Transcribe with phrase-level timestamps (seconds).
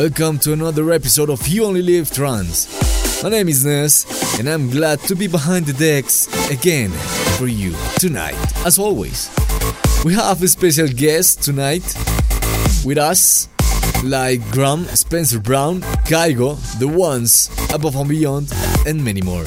[0.00, 3.22] Welcome to another episode of You Only Live Trance.
[3.22, 6.88] My name is Ness, and I'm glad to be behind the decks again
[7.36, 9.28] for you tonight, as always.
[10.02, 11.84] We have a special guest tonight
[12.82, 13.50] with us,
[14.02, 18.50] like Graham, Spencer Brown, Kygo, The Ones, Above and Beyond,
[18.86, 19.44] and many more.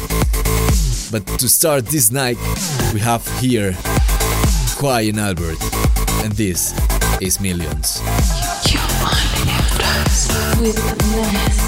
[1.11, 2.37] But to start this night,
[2.93, 3.75] we have here
[4.83, 5.57] and Albert,
[6.23, 6.77] and this
[7.21, 8.01] is Millions.
[10.63, 10.77] With
[11.11, 11.62] Ness.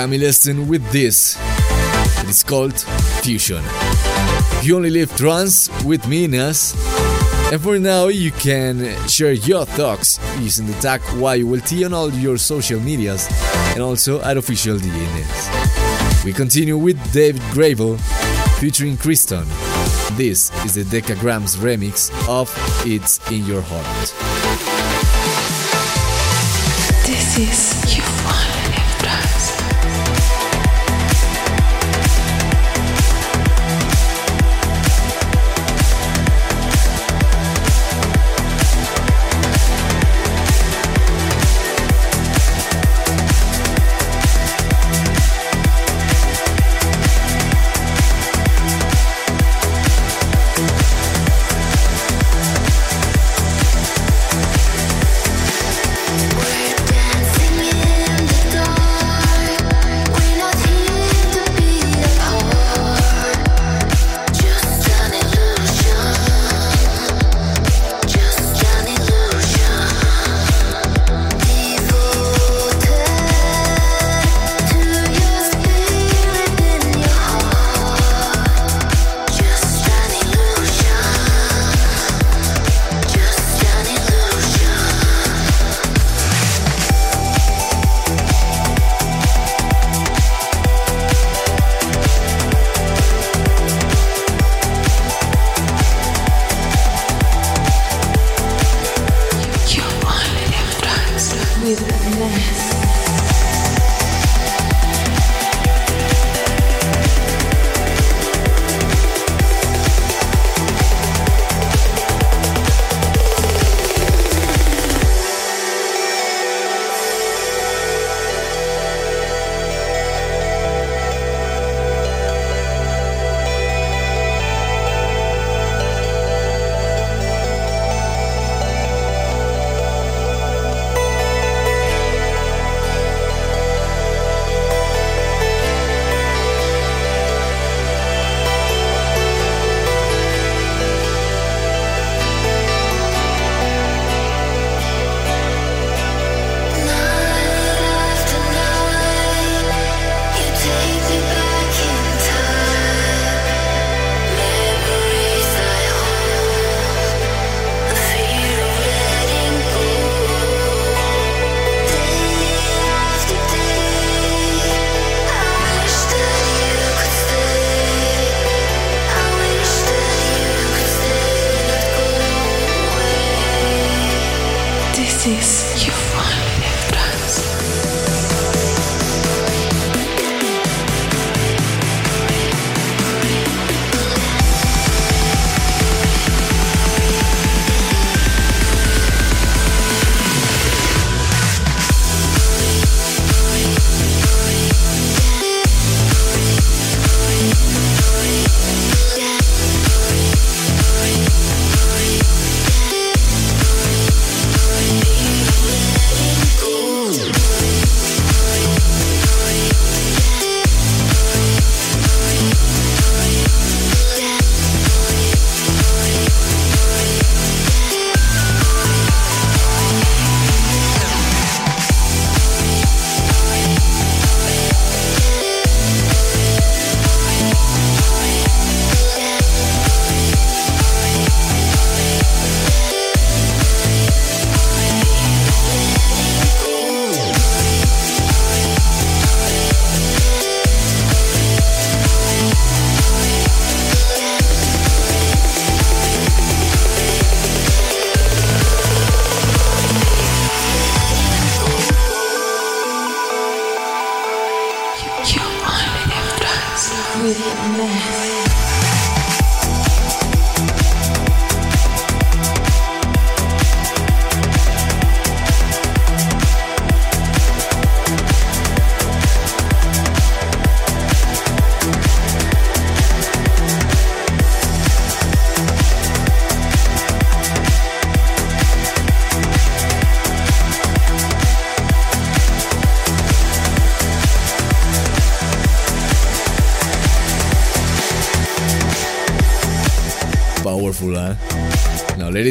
[0.00, 1.36] Camille Eston with this.
[2.22, 2.80] It is called
[3.20, 3.62] Fusion.
[4.62, 6.72] You only live trance with me, Ness.
[7.52, 12.38] And for now, you can share your thoughts using the tag YOLT on all your
[12.38, 13.28] social medias
[13.74, 16.24] and also at official DNS.
[16.24, 18.00] We continue with David Gravell
[18.58, 19.44] featuring Kriston.
[20.16, 22.48] This is the Decagrams remix of
[22.86, 24.14] It's in Your Heart.
[27.06, 27.99] This is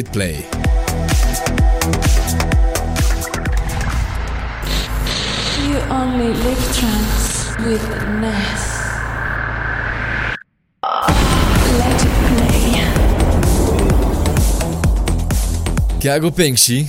[0.00, 0.36] it play.
[5.68, 7.20] You only live trance.
[7.66, 7.84] with
[8.22, 8.64] Ness.
[11.78, 12.60] Let it play.
[16.00, 16.88] Kago Pengchi,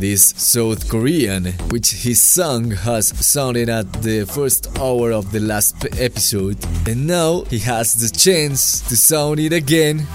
[0.00, 5.86] this South Korean, which his song has sounded at the first hour of the last
[6.00, 6.58] episode,
[6.88, 10.06] and now he has the chance to sound it again.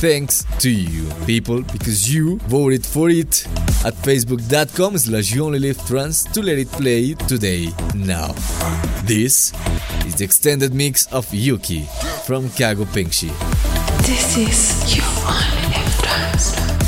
[0.00, 3.46] Thanks to you, people, because you voted for it
[3.84, 8.32] at facebook.com slash you only live trans to let it play today, now.
[9.04, 9.52] This
[10.06, 11.82] is the extended mix of Yuki
[12.24, 13.28] from Kago Pengchi.
[14.06, 16.79] This is you only live trans.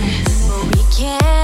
[0.00, 0.48] this.
[0.48, 1.35] But we can't.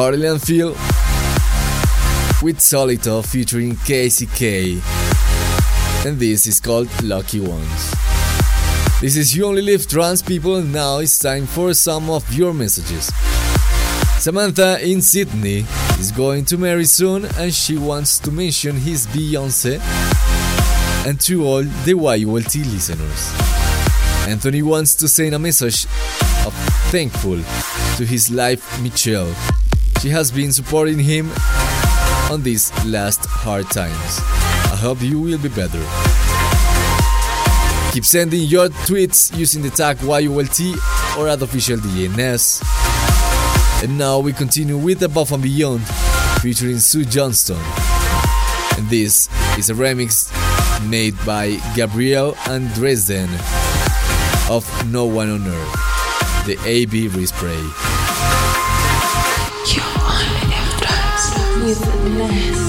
[0.00, 0.68] Carly and Phil
[2.42, 4.80] with Solito featuring KCK.
[6.06, 7.94] And this is called Lucky Ones.
[9.02, 13.12] This is You Only Live Trans People, now it's time for some of your messages.
[14.18, 15.66] Samantha in Sydney
[15.98, 19.80] is going to marry soon and she wants to mention his Beyonce
[21.06, 23.32] and to all the YOLT listeners.
[24.26, 25.84] Anthony wants to send a message
[26.46, 26.54] of
[26.90, 27.36] thankful
[27.98, 29.59] to his life Michelle.
[30.00, 31.30] She has been supporting him
[32.30, 34.18] on these last hard times.
[34.72, 35.82] I hope you will be better.
[37.92, 42.62] Keep sending your tweets using the tag YOLT or at official DNS.
[43.84, 45.86] And now we continue with Above and Beyond
[46.40, 47.60] featuring Zoë Johnston.
[48.78, 50.32] And this is a remix
[50.88, 53.28] made by Gabriel and Dresden
[54.48, 57.89] of No One on Earth, the AB Respray.
[61.70, 62.59] Trance with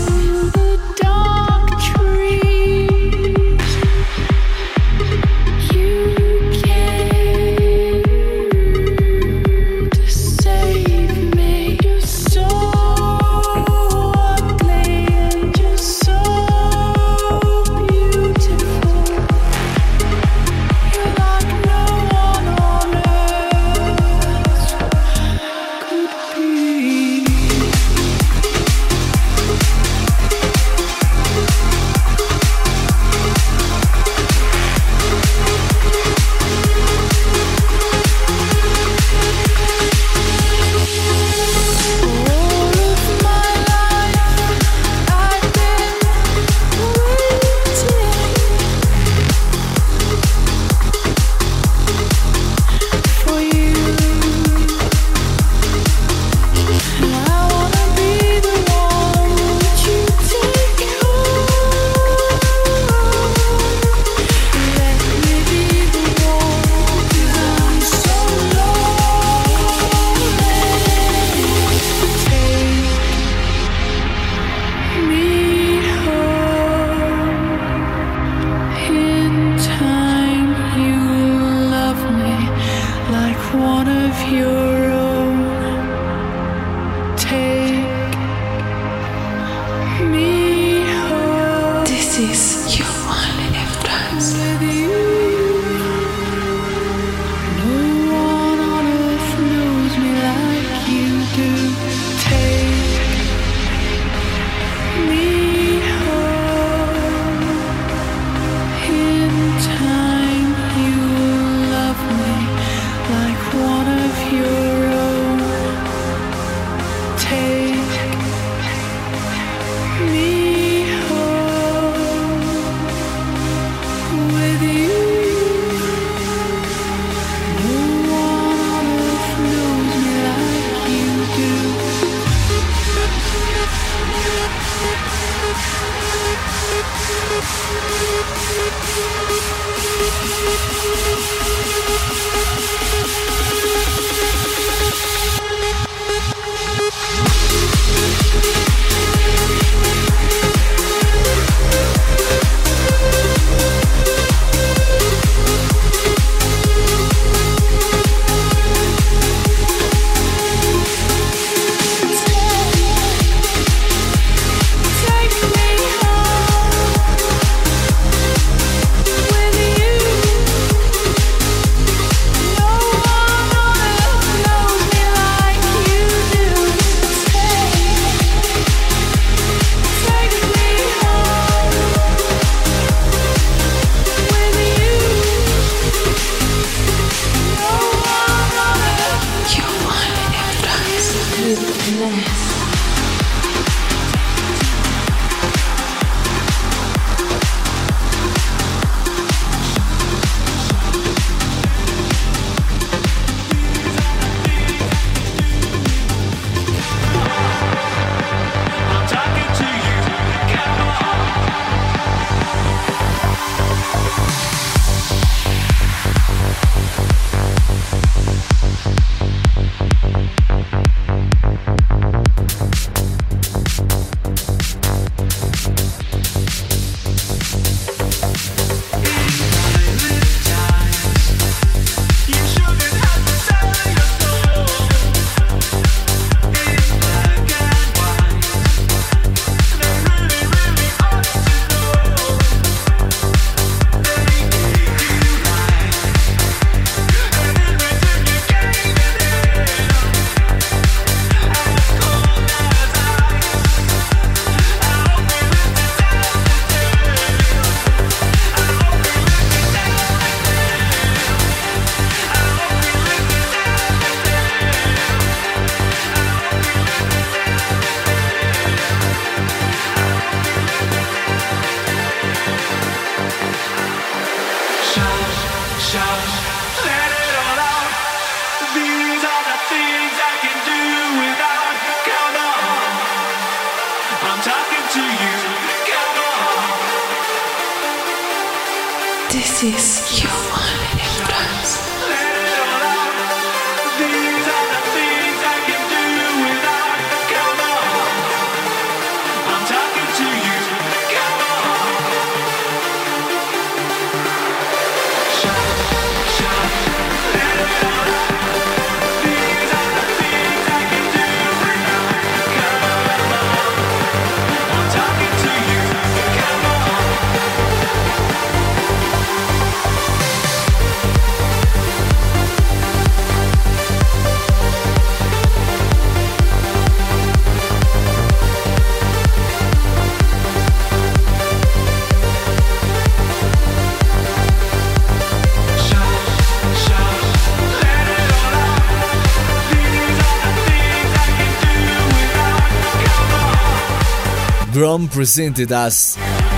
[344.92, 346.18] Tom presented us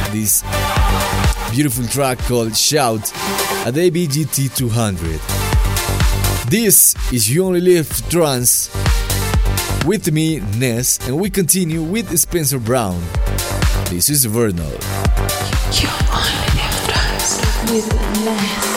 [0.10, 0.42] this
[1.52, 3.02] beautiful track called Shout
[3.64, 5.22] at ABGT 200.
[6.50, 8.74] This is You Only Live Trance
[9.86, 13.00] with me, Ness, and we continue with Spencer Brown.
[13.92, 14.66] This is Vernal.
[15.78, 17.38] You, only live trance
[17.70, 17.88] with
[18.26, 18.73] Ness.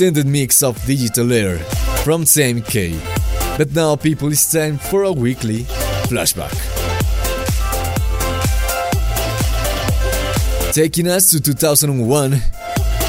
[0.00, 1.58] Extended mix of Digital Air
[2.04, 2.98] from Sam K.
[3.58, 5.64] But now, people, it's time for a weekly
[6.08, 6.56] flashback.
[10.72, 12.40] Taking us to 2001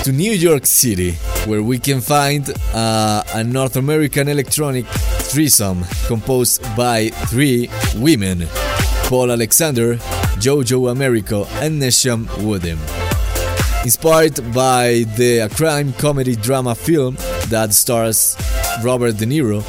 [0.04, 1.14] to New York City,
[1.46, 4.86] where we can find uh, a North American electronic
[5.32, 8.50] threesome composed by three women
[9.06, 9.96] Paul Alexander,
[10.44, 13.01] Jojo Americo, and Nashom Wooden
[13.84, 17.16] inspired by the crime comedy drama film
[17.48, 18.38] that stars
[18.84, 19.64] Robert De Niro,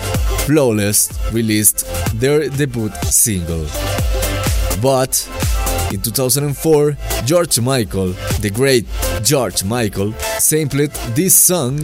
[0.46, 1.86] Flawless released
[2.20, 3.66] their debut single.
[4.82, 5.28] But
[5.92, 8.86] in 2004, George Michael, the great
[9.22, 11.78] George Michael, sampled this song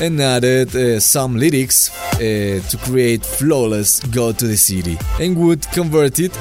[0.00, 5.66] and added uh, some lyrics uh, to create Flawless Go to the City and would
[5.70, 6.36] convert it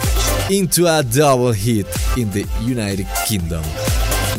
[0.50, 3.64] into a double hit in the United Kingdom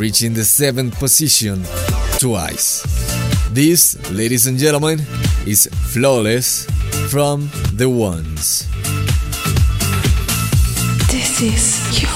[0.01, 1.63] reaching the seventh position
[2.19, 2.83] twice.
[3.53, 4.99] This, ladies and gentlemen,
[5.47, 6.65] is Flawless
[7.11, 8.67] from The Ones.
[11.13, 12.10] This is you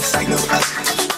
[0.00, 0.14] flawless.
[0.14, 1.09] Like no.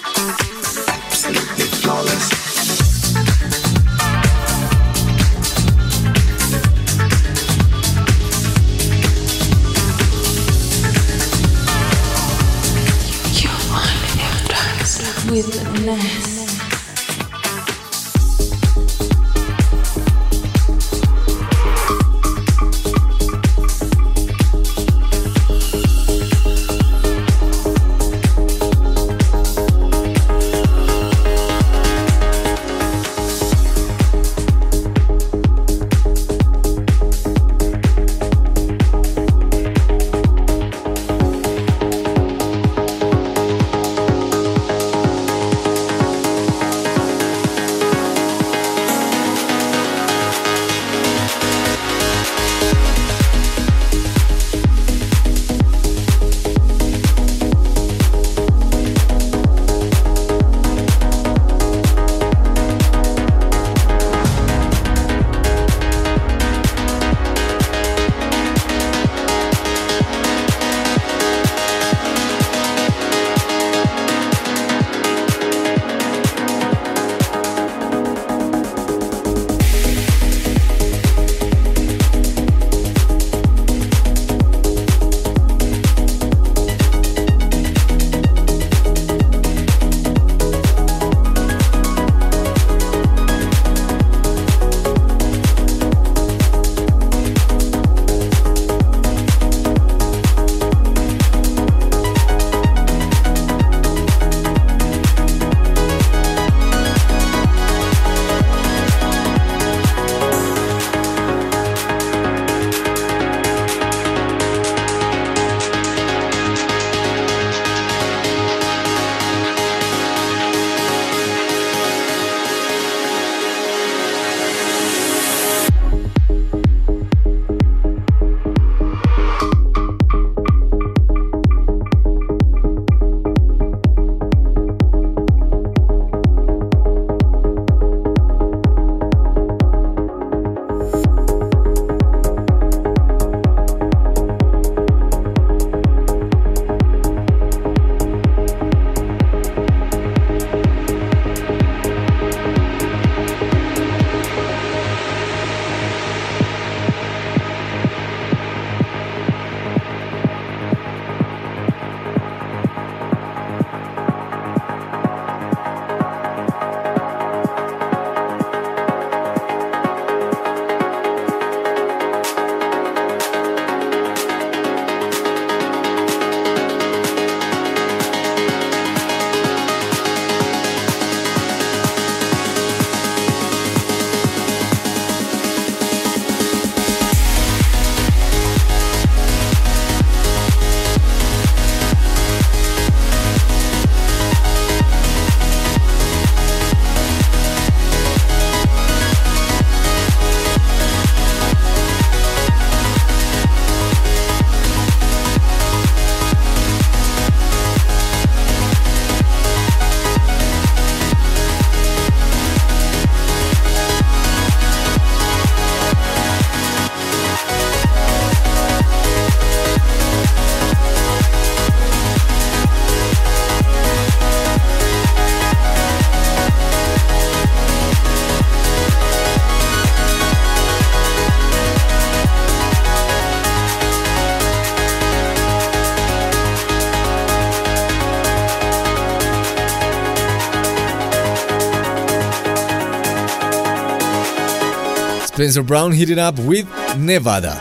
[245.42, 247.58] Spencer Brown hit it up with Nevada.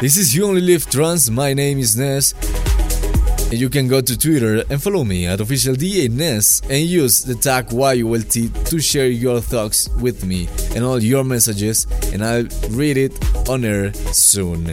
[0.00, 1.28] This is You Only Live Trance.
[1.28, 2.32] My name is Ness.
[3.50, 7.20] And you can go to Twitter and follow me at official DJ Ness and use
[7.20, 12.48] the tag YOLT to share your thoughts with me and all your messages, and I'll
[12.70, 13.12] read it
[13.46, 14.70] on air soon.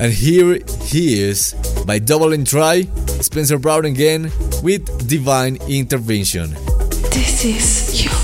[0.00, 1.54] And here he is
[1.86, 2.88] by Double and Try,
[3.20, 4.32] Spencer Brown again
[4.64, 6.54] with Divine Intervention.
[7.14, 8.19] This is you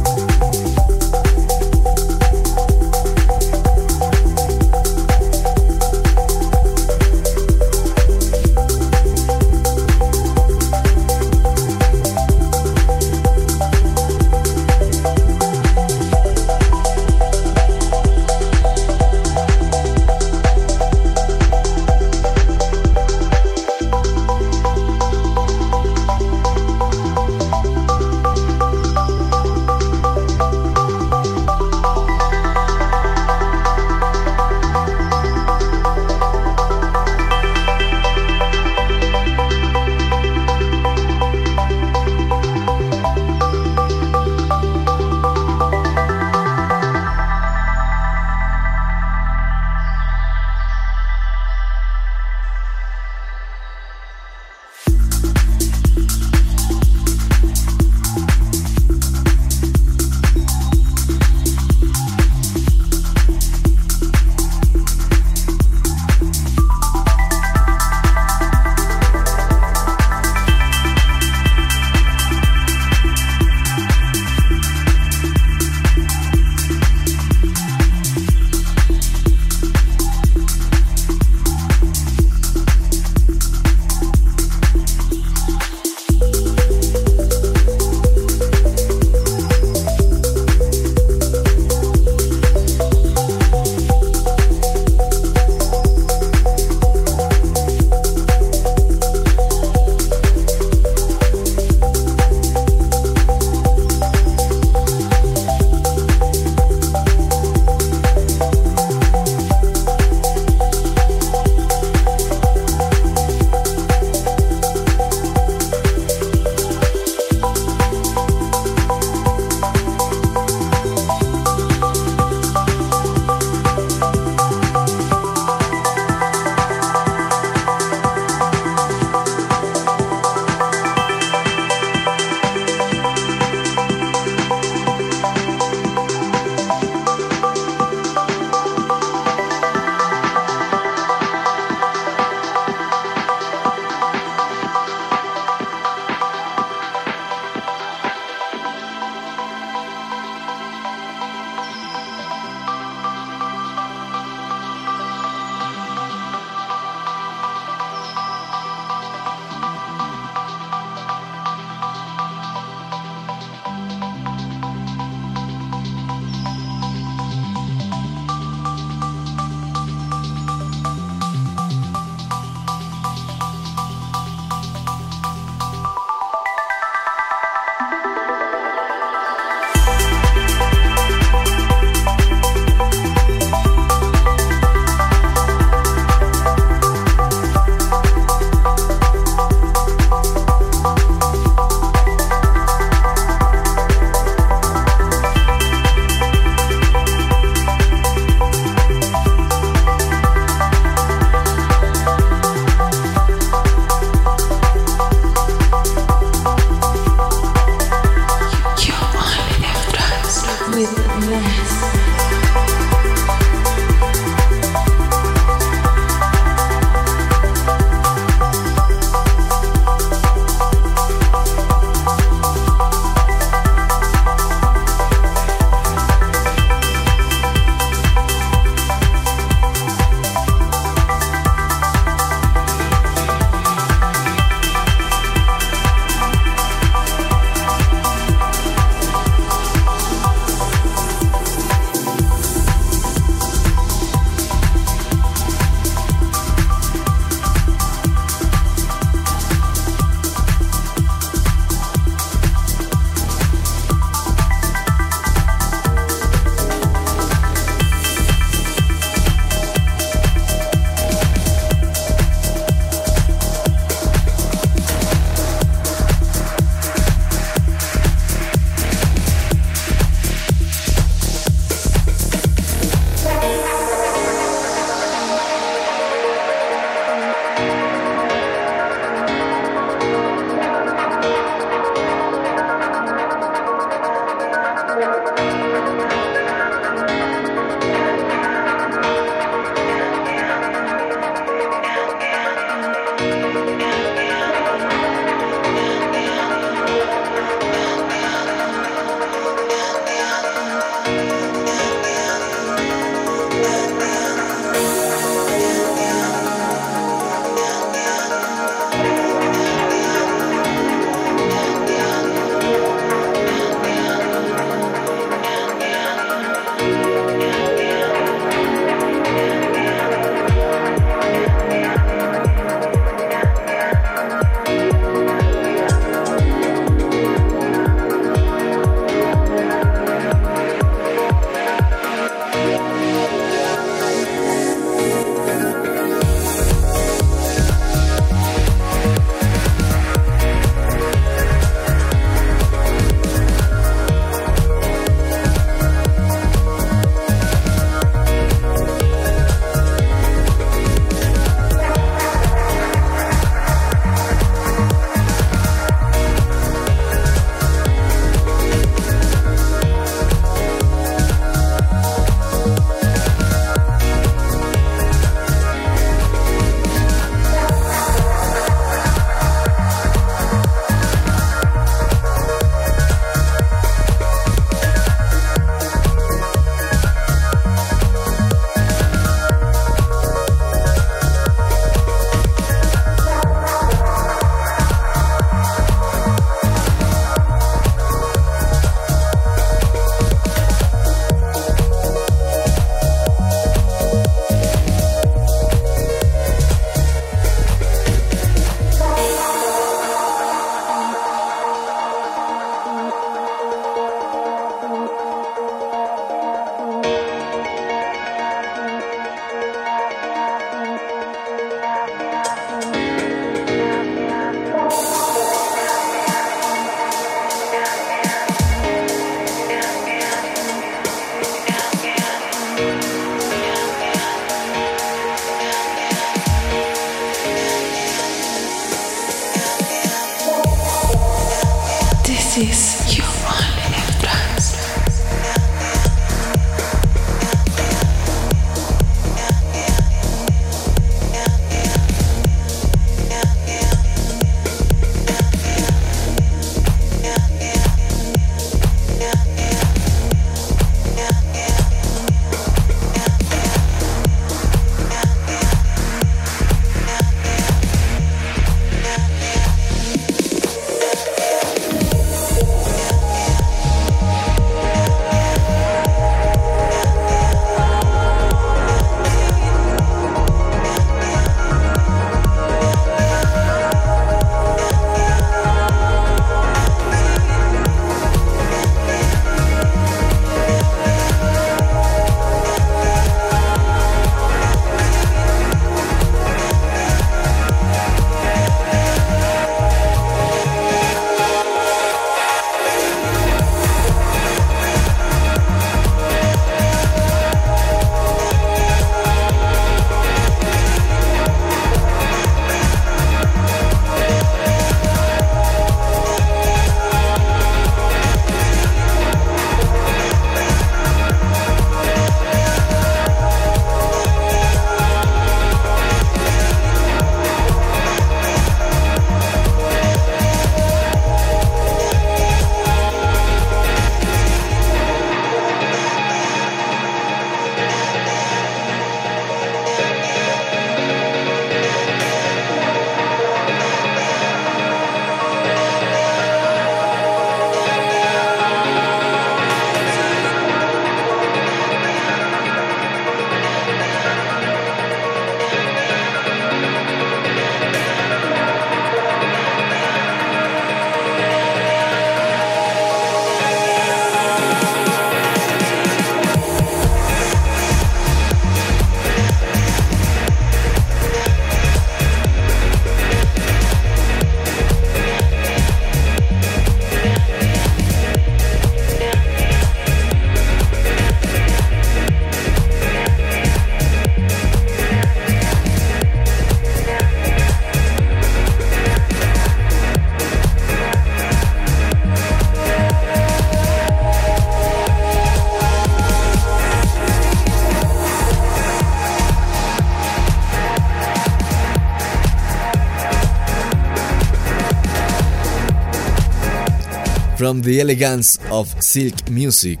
[597.68, 600.00] From the elegance of silk music,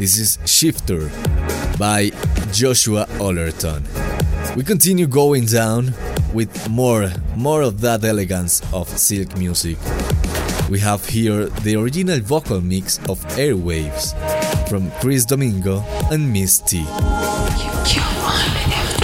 [0.00, 1.12] this is Shifter
[1.78, 2.10] by
[2.50, 3.84] Joshua Ollerton.
[4.56, 5.94] We continue going down
[6.32, 9.78] with more, more of that elegance of silk music.
[10.68, 14.10] We have here the original vocal mix of Airwaves
[14.68, 16.78] from Chris Domingo and Miss T.
[16.78, 16.84] You
[18.26, 18.98] only live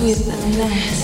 [0.00, 1.03] with the nest.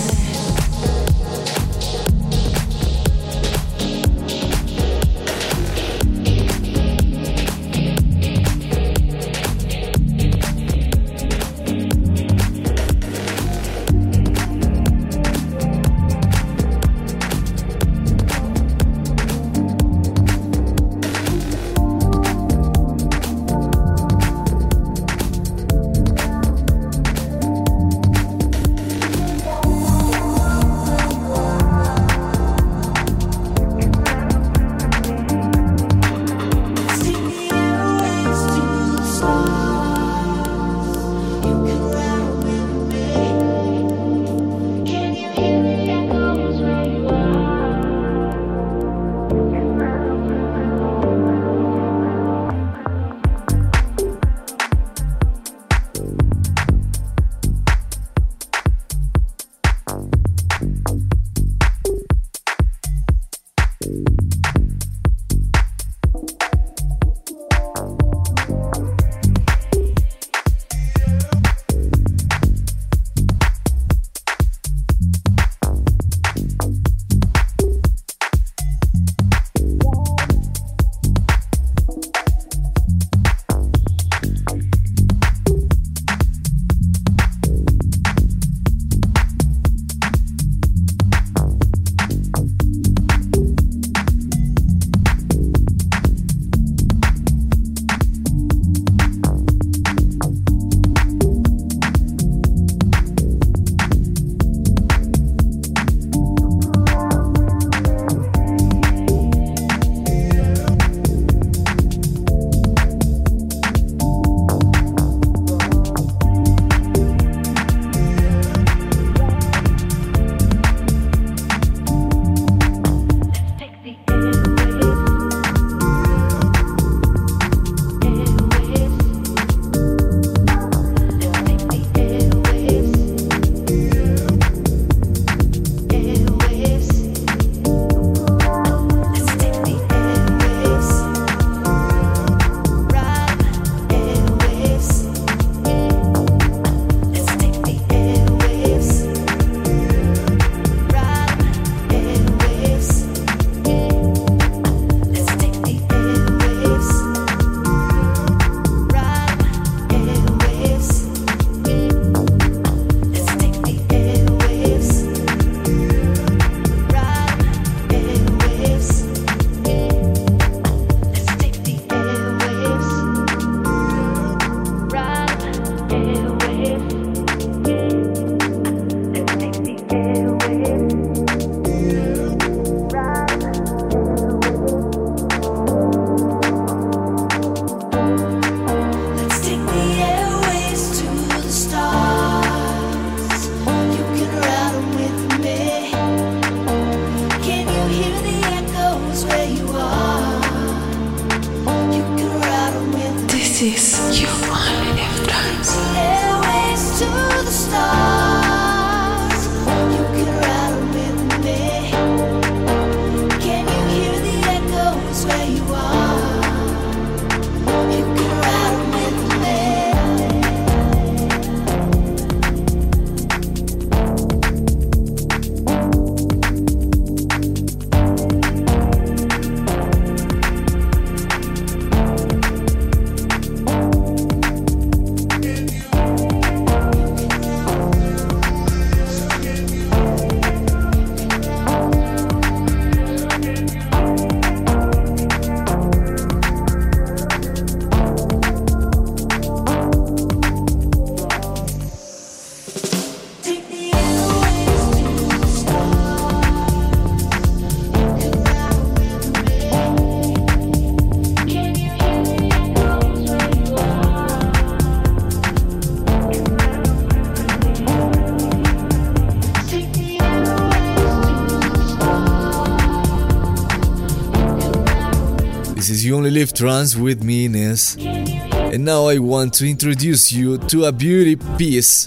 [275.81, 277.95] This is You Only Live Trance with me, Ness.
[277.97, 282.05] And now I want to introduce you to a beauty piece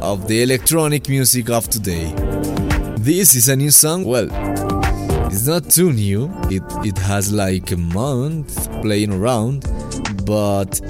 [0.00, 2.12] of the electronic music of today.
[2.98, 4.26] This is a new song, well,
[5.26, 9.60] it's not too new, it, it has like a month playing around,
[10.26, 10.80] but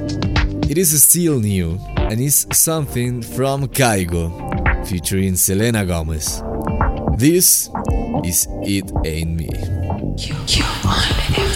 [0.70, 6.42] it is still new and it's something from Kygo featuring Selena Gomez.
[7.18, 7.68] This
[8.24, 9.50] is It Ain't Me.
[10.16, 11.53] You, you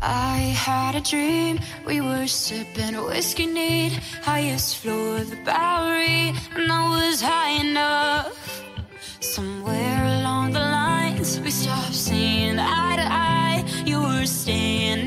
[0.00, 6.72] I had a dream we were sipping whiskey neat, highest floor of the Bowery, and
[6.72, 8.64] I was high enough.
[9.20, 13.64] Somewhere along the lines, we stopped seeing eye to eye.
[13.84, 15.03] You were staying.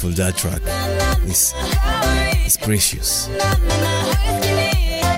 [0.00, 0.62] Beautiful that track.
[1.28, 1.52] It's,
[2.46, 3.28] it's precious.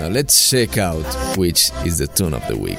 [0.01, 1.05] Now let's check out
[1.37, 2.79] which is the tune of the week.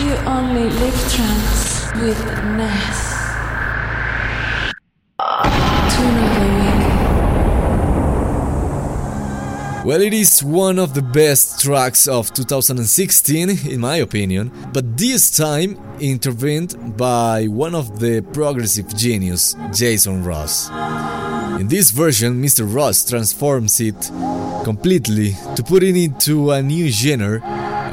[0.00, 2.18] You only live trance with
[2.56, 3.13] Ness.
[9.84, 15.30] Well, it is one of the best tracks of 2016, in my opinion, but this
[15.30, 20.70] time intervened by one of the progressive genius, Jason Ross.
[21.60, 22.64] In this version, Mr.
[22.64, 24.10] Ross transforms it
[24.64, 27.42] completely to put it into a new genre,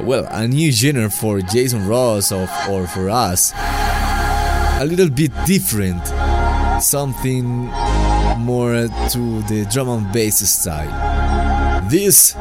[0.05, 3.51] well, a new genre for Jason Ross of, or for us,
[4.79, 6.07] a little bit different,
[6.81, 7.45] something
[8.37, 11.10] more to the drum and bass style.
[11.91, 12.37] This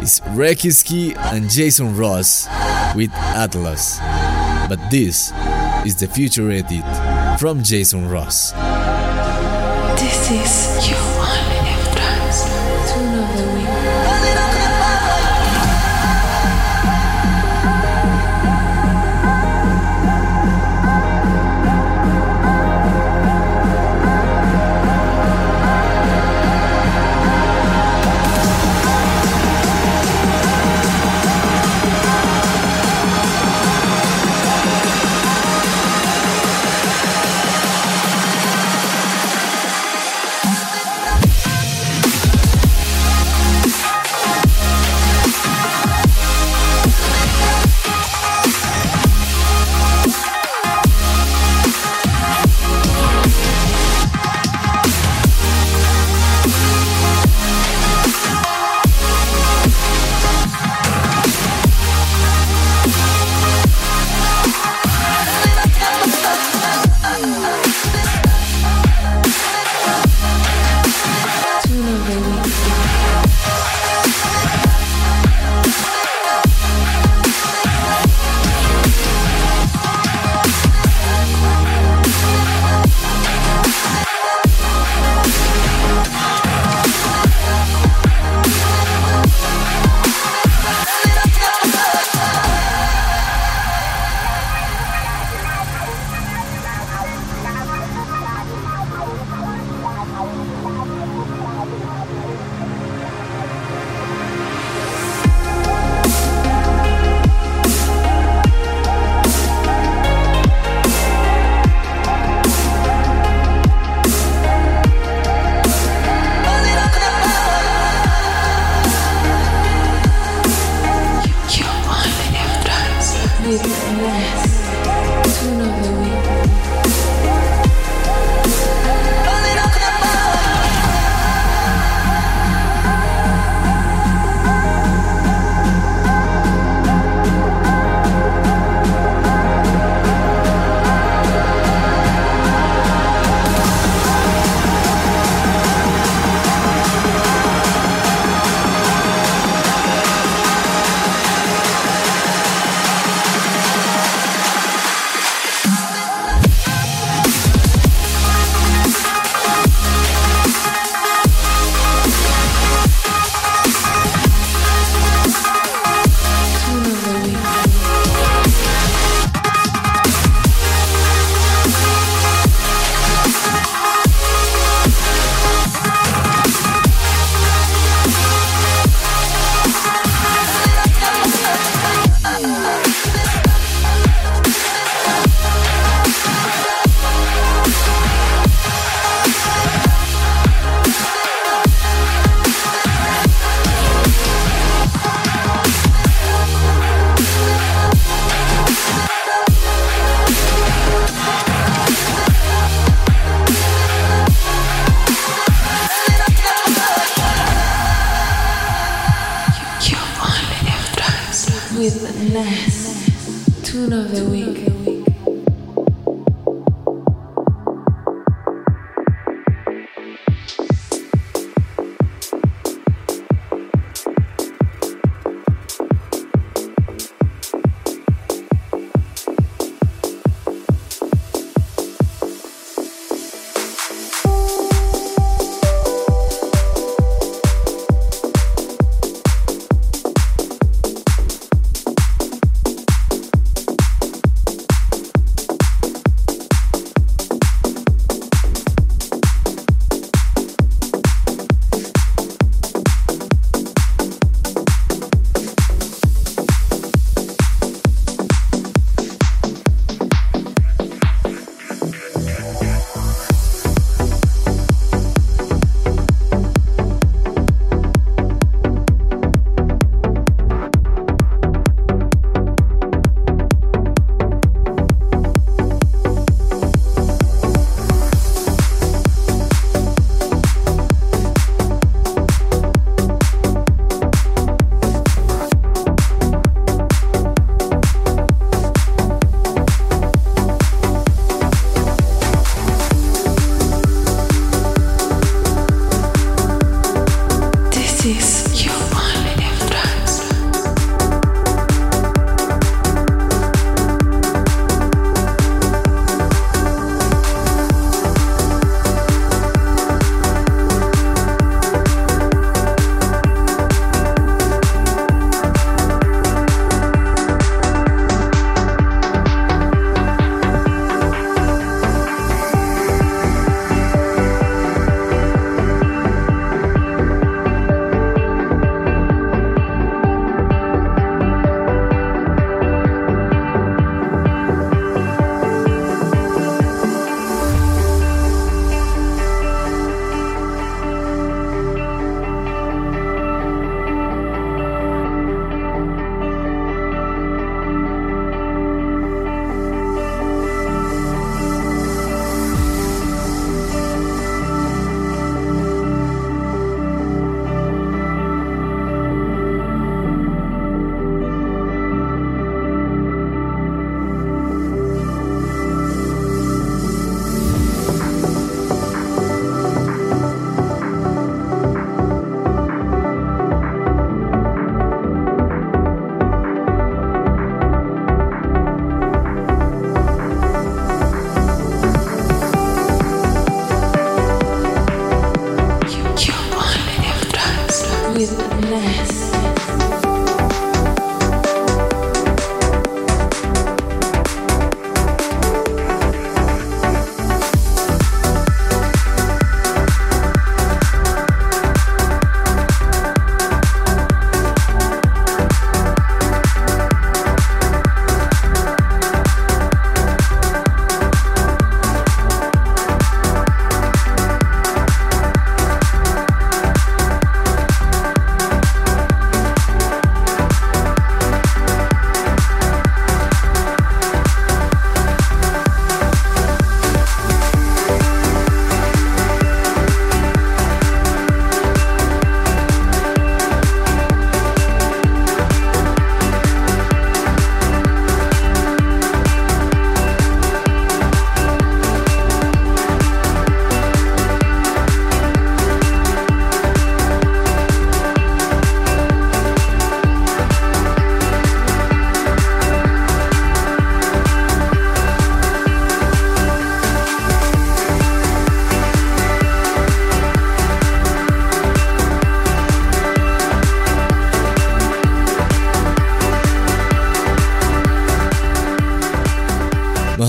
[0.00, 2.46] is Rekiski and Jason Ross
[2.96, 3.98] with Atlas.
[4.66, 5.30] But this
[5.84, 6.86] is the future edit
[7.38, 8.52] from Jason Ross.
[10.00, 10.97] This is your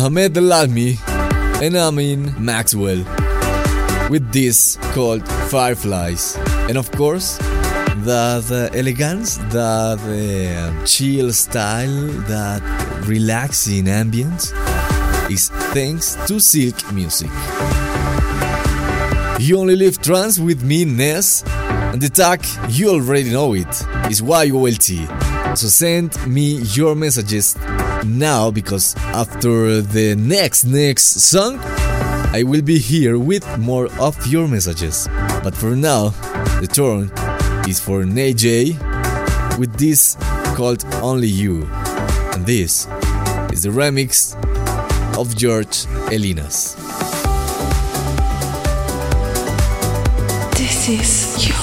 [0.10, 0.98] Mohamed Al-Almi
[1.62, 3.04] and Amin Maxwell
[4.10, 5.22] with this called
[5.52, 6.36] Fireflies.
[6.68, 12.64] And of course, the, elegance, the, the um, chill style, that
[13.06, 14.52] relaxing ambience
[15.30, 17.30] is thanks to Silk Music.
[19.40, 23.68] You only live trance with me, Ness, and the tag, you already know it,
[24.10, 25.56] is YOLT.
[25.56, 27.56] So send me your messages
[28.06, 31.60] now because after the next next song
[32.32, 35.08] I will be here with more of your messages.
[35.44, 36.10] But for now,
[36.62, 37.12] the turn
[37.68, 38.34] is for Nay
[39.58, 40.16] with this
[40.56, 41.68] called Only You.
[42.34, 42.88] And this
[43.52, 44.36] is the remix
[45.18, 46.76] of George Elinas.
[50.56, 51.59] This is you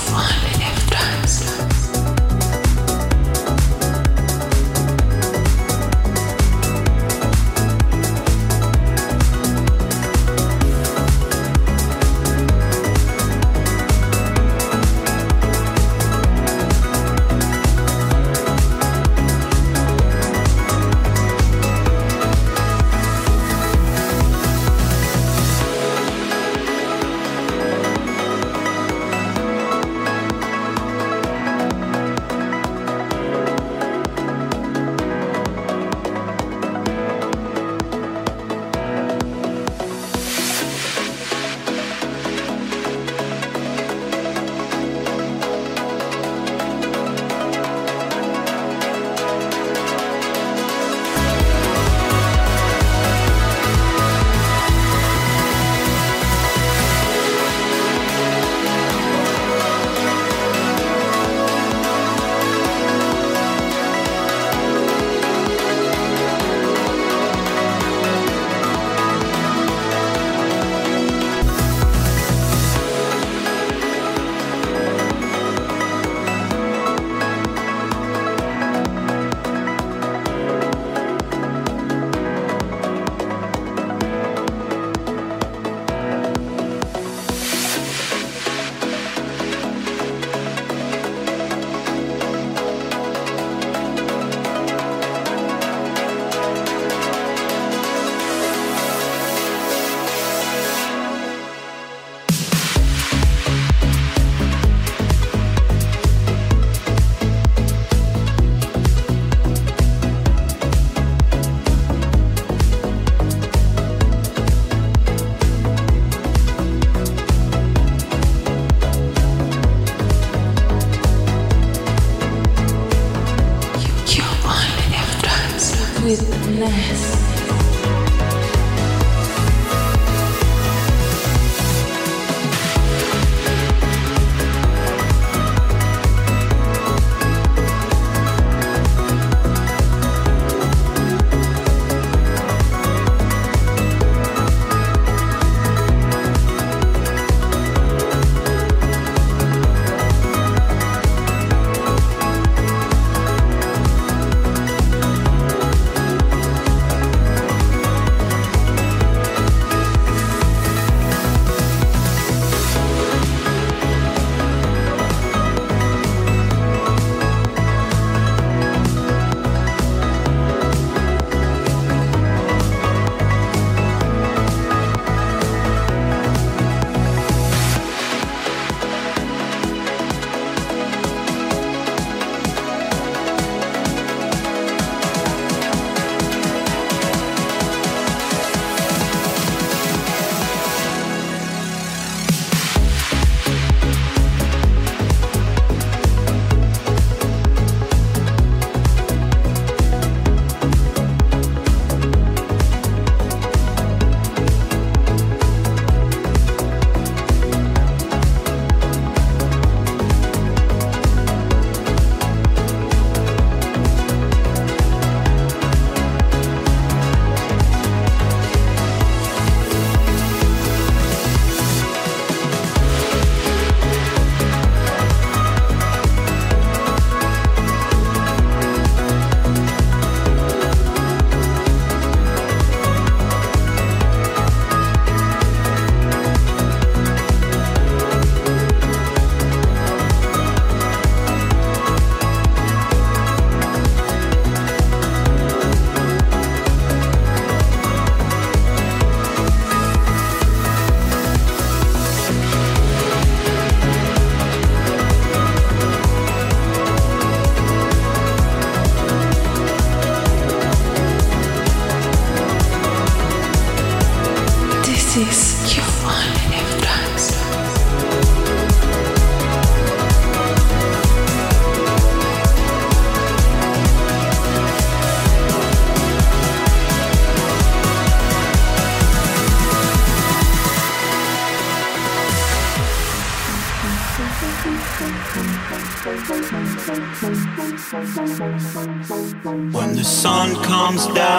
[290.87, 291.36] comes down,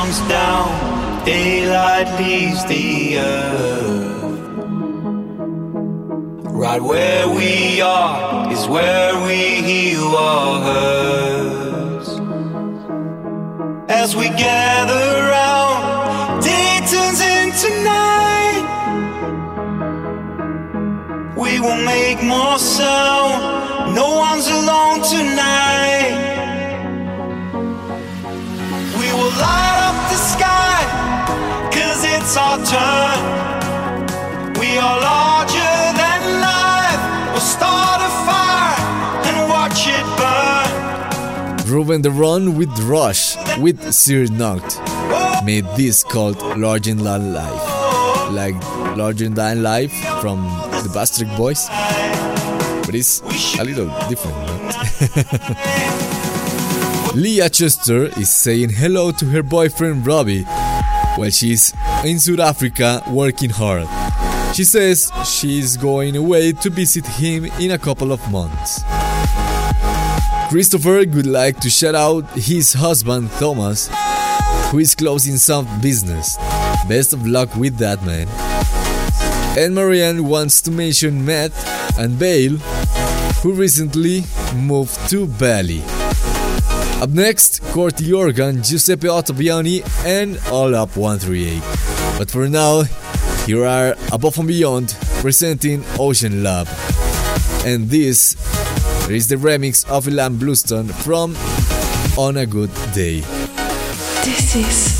[0.00, 4.22] comes down, daylight leaves the earth.
[6.64, 12.08] Right where we are is where we heal our hurts.
[13.90, 15.06] As we gather
[15.36, 18.64] round, day turns into night.
[21.36, 23.94] We will make more sound.
[23.94, 26.16] No one's alone tonight.
[28.98, 29.79] We will light
[32.30, 33.18] it's our turn.
[34.60, 37.02] We are larger than life.
[37.32, 38.78] We'll start a fire
[39.26, 40.70] and watch it burn.
[41.66, 44.78] Ruben de Ronde with Rush with Sir Knocked
[45.44, 48.30] made this called Larger Than Life.
[48.30, 48.54] Like
[48.96, 50.44] Larger Than Life from
[50.84, 51.66] the Backstreet Boys.
[52.86, 53.22] But it's
[53.58, 54.54] a little different, no?
[57.20, 60.46] Leah Chester is saying hello to her boyfriend Robbie
[61.16, 61.74] while she's
[62.04, 63.88] in South Africa working hard.
[64.54, 68.82] She says she's going away to visit him in a couple of months.
[70.50, 73.88] Christopher would like to shout out his husband Thomas,
[74.70, 76.36] who is closing some business.
[76.88, 78.26] Best of luck with that, man.
[79.56, 81.52] And Marianne wants to mention Matt
[81.98, 82.56] and Bale,
[83.42, 84.24] who recently
[84.54, 85.82] moved to Bali.
[87.00, 91.62] Up next, Corti Organ, Giuseppe Ottaviani, and All Up 138.
[92.18, 92.82] But for now,
[93.46, 96.68] here are Above and Beyond presenting OceanLab.
[97.64, 98.36] And this
[99.08, 101.36] is the remix of Ilan Bluestone from
[102.18, 103.20] On a Good Day.
[104.22, 104.99] This is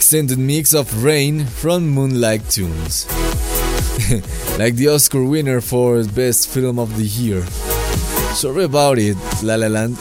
[0.00, 3.04] extended mix of Rain from Moonlight Tunes.
[4.58, 7.42] like the Oscar winner for Best Film of the Year.
[8.32, 9.98] Sorry about it, La La Land.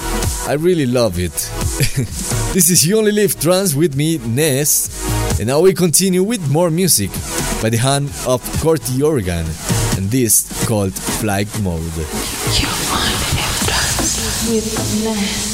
[0.47, 1.33] I really love it.
[2.53, 4.87] this is You Only Live Trance with me, Ness,
[5.37, 7.11] and now we continue with more music
[7.61, 9.45] by the hand of Corti Organ.
[9.97, 11.81] and this called Flight Mode.
[12.55, 15.48] You only live trance with Ness.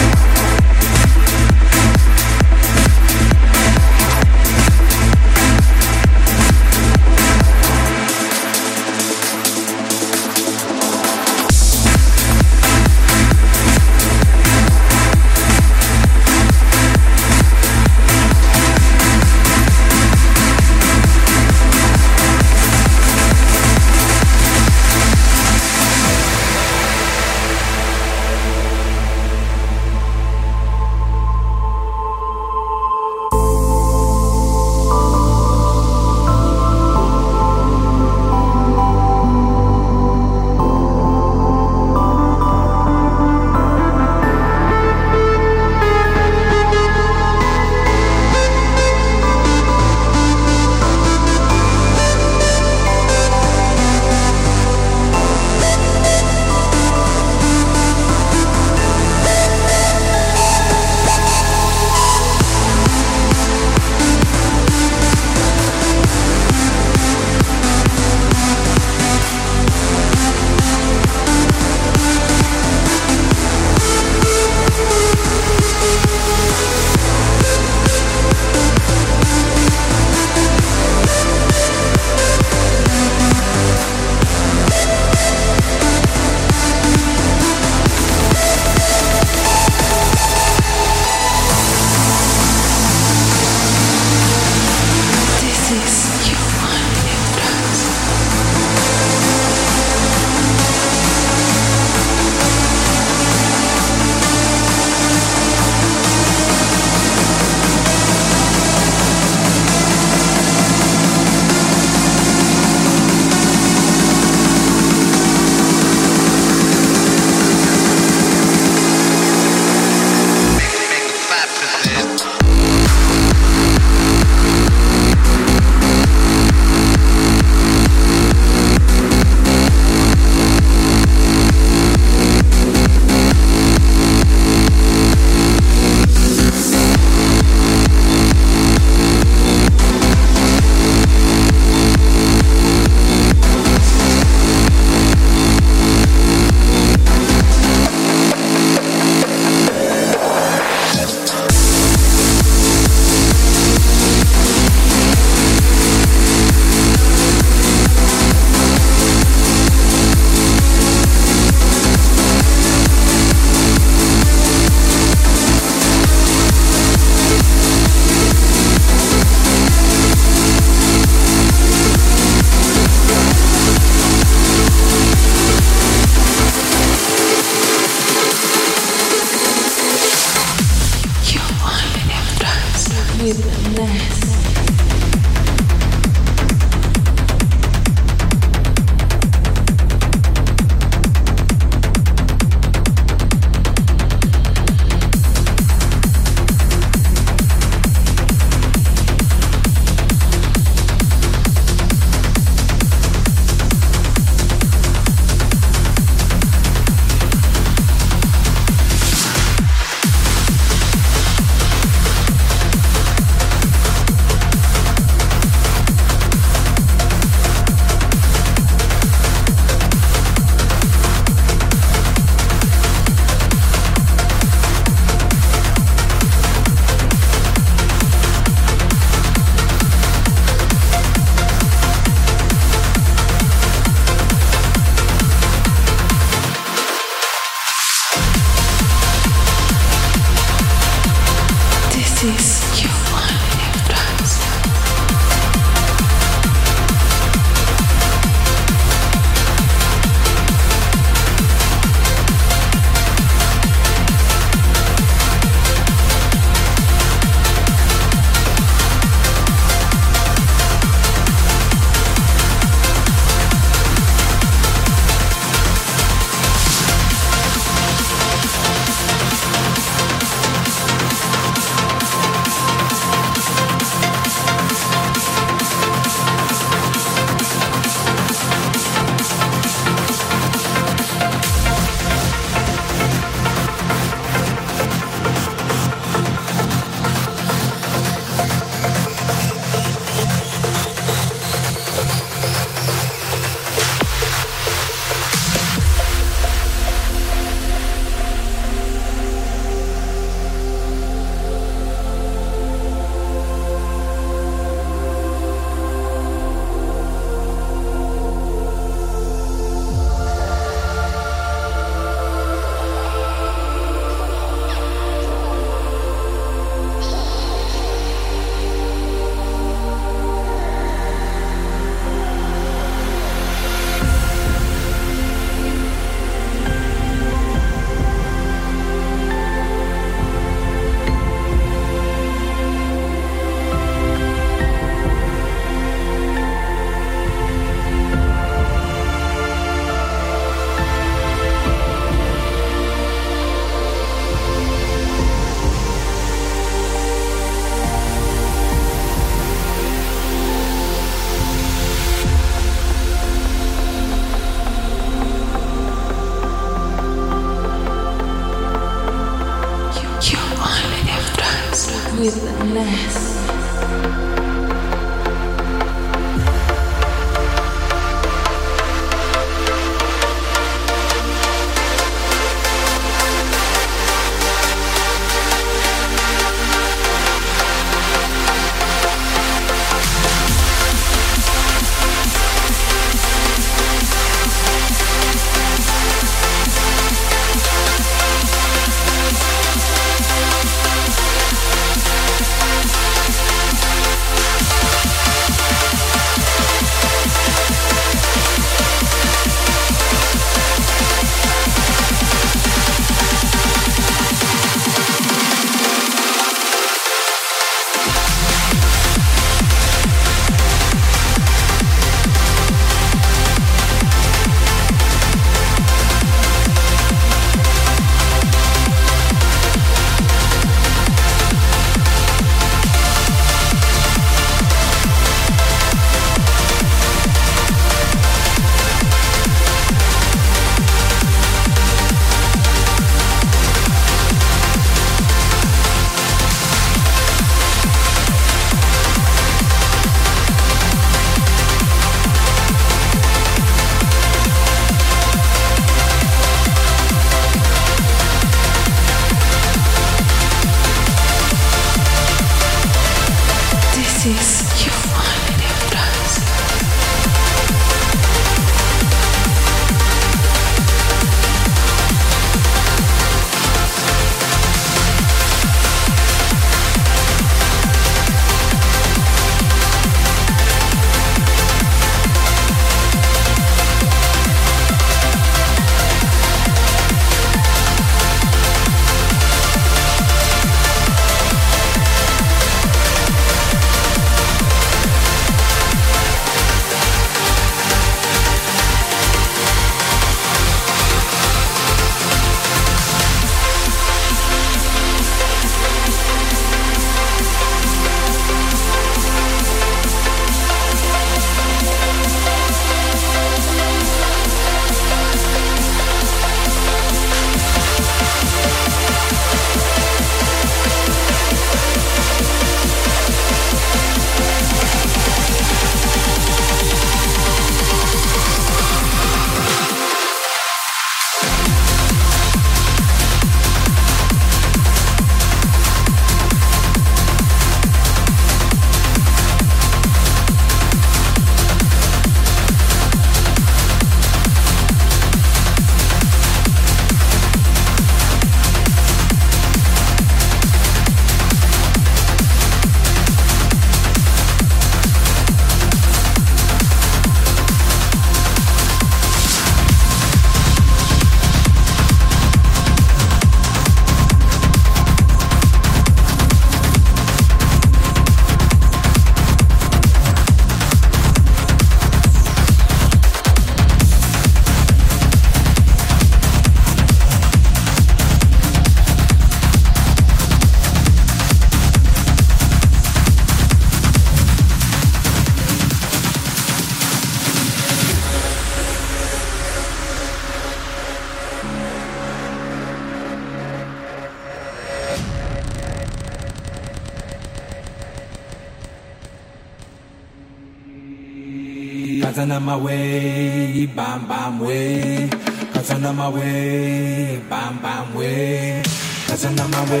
[592.26, 595.30] Cause I'm on my way, bam bam way.
[595.72, 598.82] Cause I'm on my way, bam bam way.
[599.28, 600.00] Cause I'm on my way,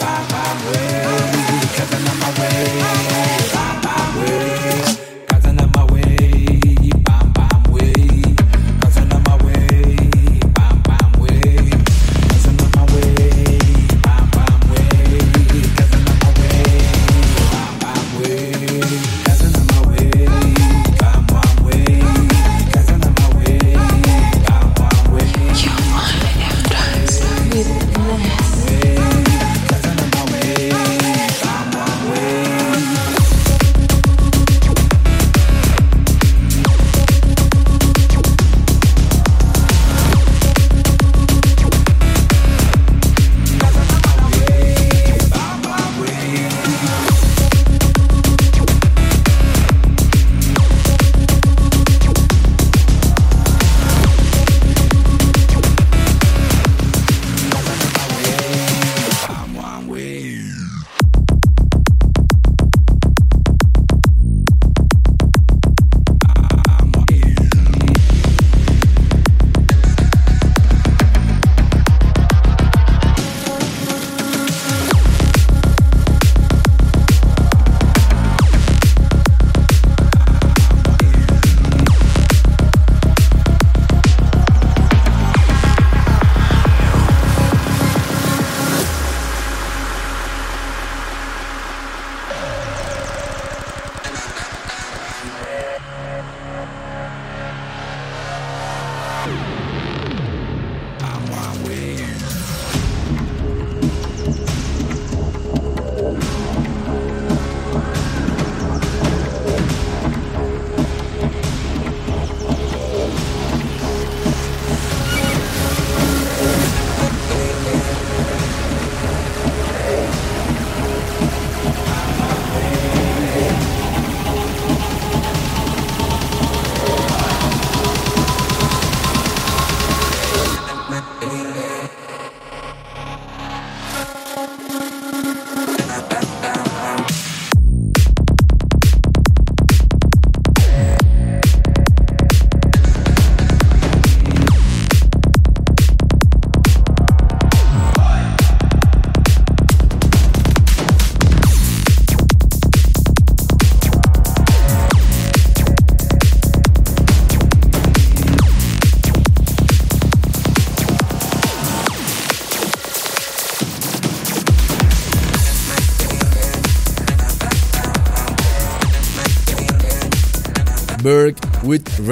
[0.00, 1.04] bam bam way.
[1.76, 2.82] Cause I'm on my way,
[3.52, 5.01] bam bam way.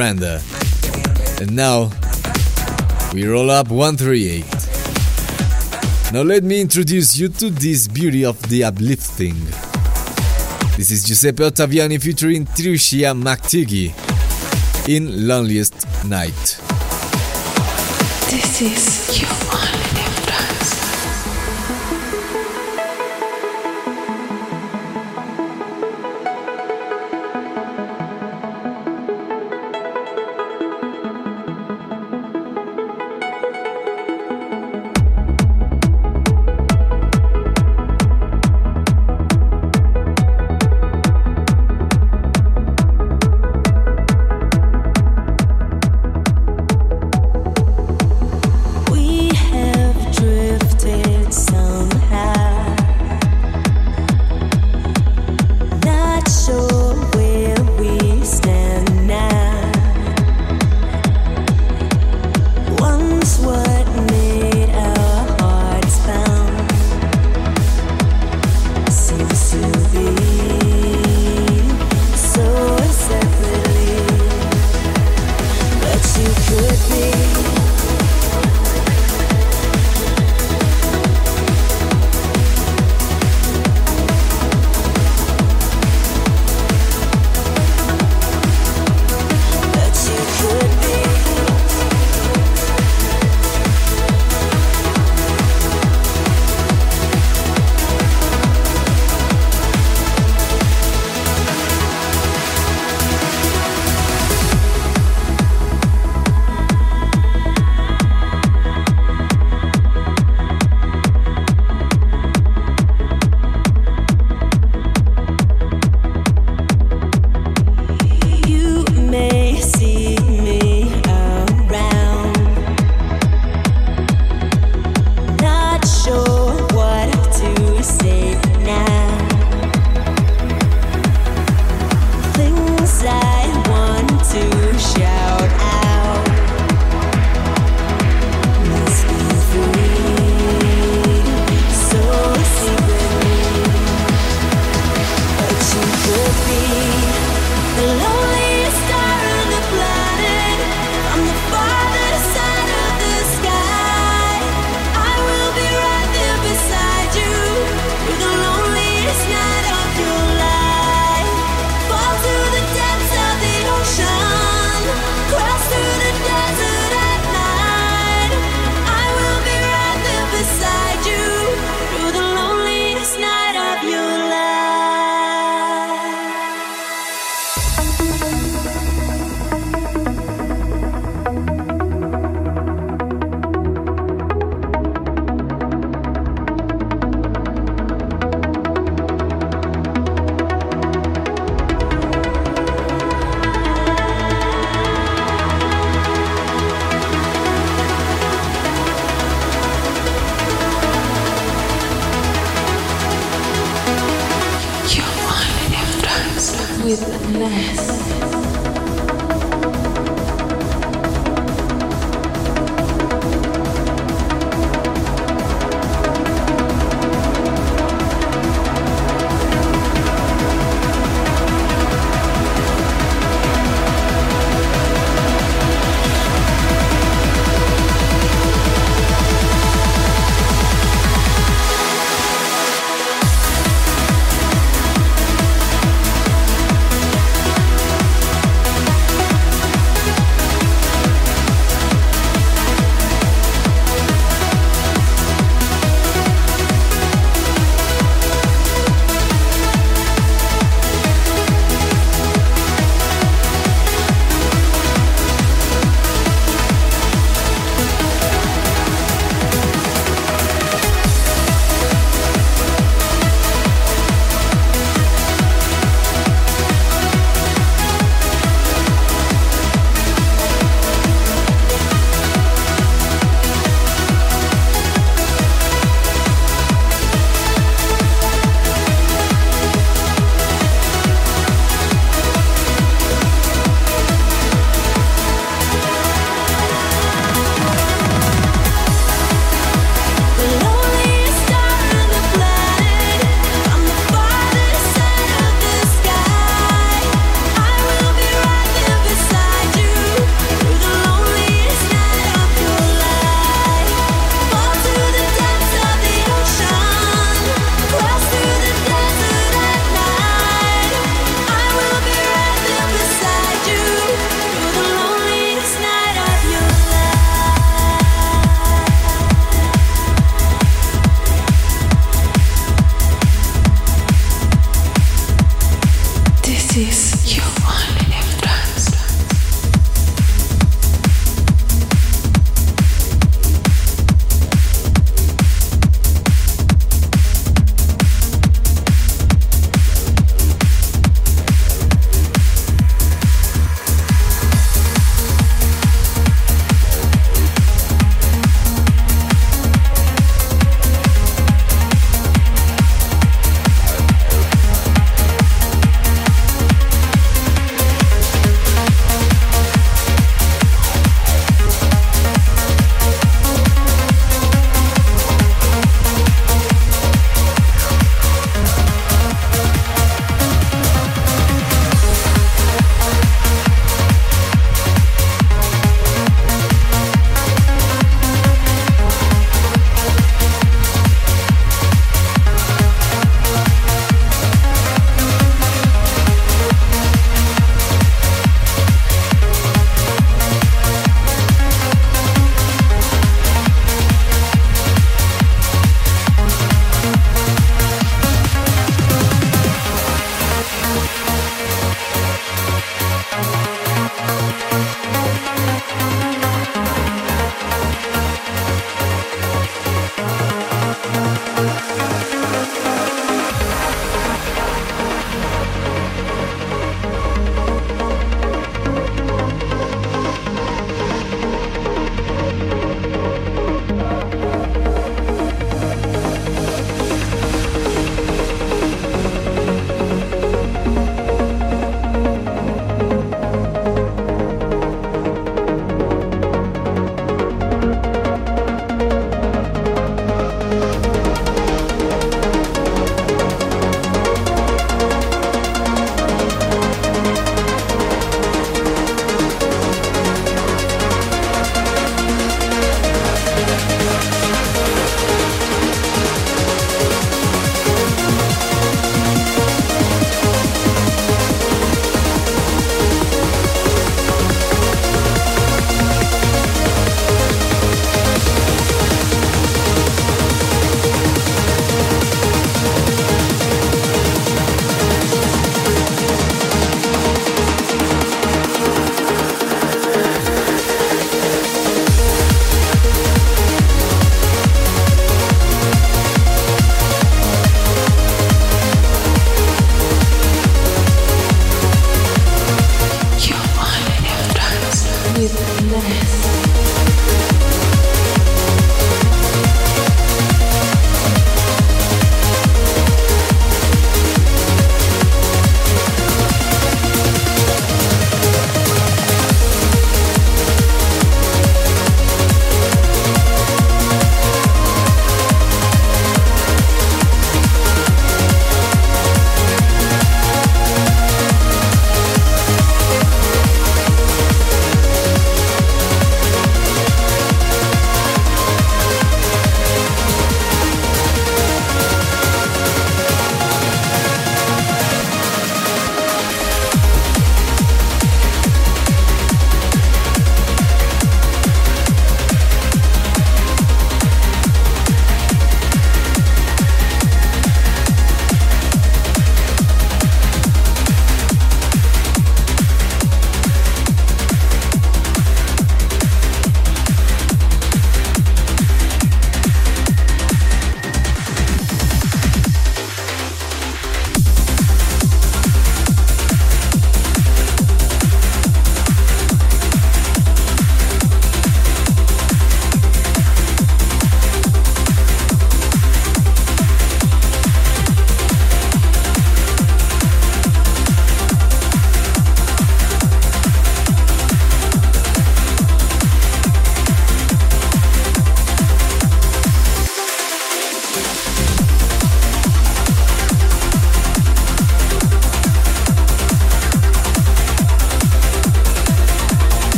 [0.00, 1.90] And now
[3.12, 4.44] we roll up 138.
[6.12, 9.36] Now let me introduce you to this beauty of the uplifting.
[10.78, 13.92] This is Giuseppe Ottaviani featuring Tricia McTeague
[14.88, 16.58] in Loneliest Night.
[18.30, 19.29] This is you.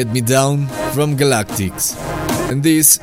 [0.00, 1.94] Let Me Down from Galactics.
[2.50, 2.98] And this,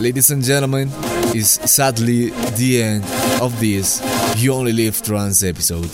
[0.00, 0.88] ladies and gentlemen,
[1.32, 3.04] is sadly the end
[3.40, 4.02] of this
[4.42, 5.88] You Only Live Trance episode.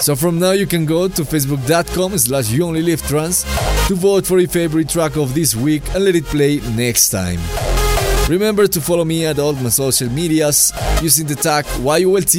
[0.00, 3.42] So from now you can go to facebook.com slash you only live trance
[3.88, 7.40] to vote for your favorite track of this week and let it play next time.
[8.30, 12.34] Remember to follow me at all my social medias using the tag YOLT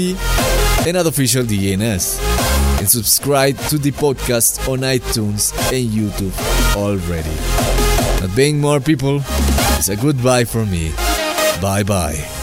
[0.87, 2.28] and at official DNS.
[2.89, 6.33] Subscribe to the podcast on iTunes and YouTube
[6.75, 7.29] already.
[8.19, 9.17] Not being more people
[9.77, 10.91] is a goodbye for me.
[11.61, 12.38] Bye bye.